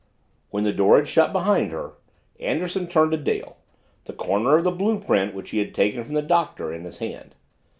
When 0.49 0.63
the 0.63 0.73
door 0.73 0.97
had 0.97 1.07
shut 1.07 1.31
behind 1.31 1.71
her, 1.71 1.91
Anderson 2.39 2.87
turned 2.87 3.11
to 3.11 3.17
Dale, 3.17 3.57
the 4.05 4.13
corner 4.13 4.57
of 4.57 4.63
blue 4.79 4.97
print 4.99 5.35
which 5.35 5.51
he 5.51 5.59
had 5.59 5.75
taken 5.75 6.03
from 6.03 6.15
the 6.15 6.23
Doctor 6.23 6.73
in 6.73 6.85
his 6.85 6.97
hand. 6.97 7.35